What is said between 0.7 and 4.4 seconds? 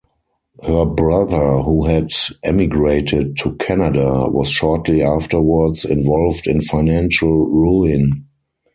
brother, who had emigrated to Canada,